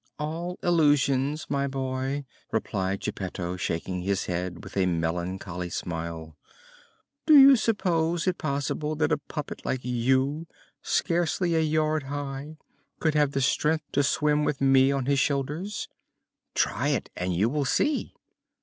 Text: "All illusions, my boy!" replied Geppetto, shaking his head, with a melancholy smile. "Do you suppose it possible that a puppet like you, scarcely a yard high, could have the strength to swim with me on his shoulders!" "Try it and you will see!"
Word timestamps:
"All 0.17 0.57
illusions, 0.63 1.45
my 1.47 1.67
boy!" 1.67 2.25
replied 2.51 3.01
Geppetto, 3.01 3.55
shaking 3.55 4.01
his 4.01 4.25
head, 4.25 4.63
with 4.63 4.75
a 4.75 4.87
melancholy 4.87 5.69
smile. 5.69 6.35
"Do 7.27 7.37
you 7.37 7.55
suppose 7.55 8.25
it 8.25 8.39
possible 8.39 8.95
that 8.95 9.11
a 9.11 9.19
puppet 9.19 9.63
like 9.63 9.81
you, 9.85 10.47
scarcely 10.81 11.53
a 11.53 11.61
yard 11.61 12.01
high, 12.01 12.57
could 12.99 13.13
have 13.13 13.33
the 13.33 13.41
strength 13.41 13.91
to 13.91 14.01
swim 14.01 14.43
with 14.43 14.59
me 14.59 14.91
on 14.91 15.05
his 15.05 15.19
shoulders!" 15.19 15.87
"Try 16.55 16.87
it 16.87 17.11
and 17.15 17.35
you 17.35 17.47
will 17.47 17.65
see!" 17.65 18.15